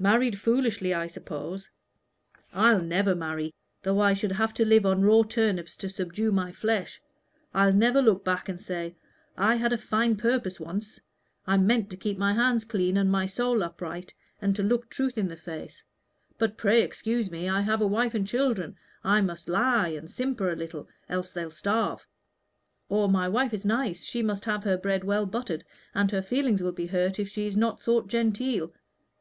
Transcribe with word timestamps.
Married 0.00 0.36
foolishly, 0.40 0.92
I 0.92 1.06
suppose. 1.06 1.70
I'll 2.52 2.82
never 2.82 3.14
marry, 3.14 3.54
though 3.84 4.00
I 4.00 4.14
should 4.14 4.32
have 4.32 4.52
to 4.54 4.64
live 4.64 4.84
on 4.84 5.02
raw 5.02 5.22
turnips 5.22 5.76
to 5.76 5.88
subdue 5.88 6.32
my 6.32 6.50
flesh. 6.50 7.00
I'll 7.54 7.72
never 7.72 8.02
look 8.02 8.24
back 8.24 8.48
and 8.48 8.60
say, 8.60 8.96
'I 9.38 9.54
had 9.54 9.72
a 9.72 9.78
fine 9.78 10.16
purpose 10.16 10.58
once 10.58 10.98
I 11.46 11.56
meant 11.56 11.88
to 11.90 11.96
keep 11.96 12.18
my 12.18 12.32
hands 12.32 12.64
clean 12.64 12.96
and 12.96 13.12
my 13.12 13.26
soul 13.26 13.62
upright, 13.62 14.12
and 14.42 14.56
to 14.56 14.64
look 14.64 14.90
truth 14.90 15.16
in 15.16 15.28
the 15.28 15.36
face; 15.36 15.84
but 16.36 16.56
pray 16.58 16.82
excuse 16.82 17.30
me, 17.30 17.48
I 17.48 17.60
have 17.60 17.80
a 17.80 17.86
wife 17.86 18.12
and 18.16 18.26
children 18.26 18.76
I 19.04 19.20
must 19.20 19.48
lie 19.48 19.90
and 19.90 20.10
simper 20.10 20.50
a 20.50 20.56
little, 20.56 20.88
else 21.08 21.30
they'll 21.30 21.52
starve'; 21.52 22.08
or 22.88 23.08
'My 23.08 23.28
wife 23.28 23.54
is 23.54 23.64
nice, 23.64 24.04
she 24.04 24.20
must 24.20 24.46
have 24.46 24.64
her 24.64 24.76
bread 24.76 25.04
well 25.04 25.26
buttered, 25.26 25.62
and 25.94 26.10
her 26.10 26.22
feelings 26.22 26.60
will 26.60 26.72
be 26.72 26.86
hurt 26.88 27.20
if 27.20 27.28
she 27.28 27.46
is 27.46 27.56
not 27.56 27.80
thought 27.80 28.08
genteel.' 28.08 28.72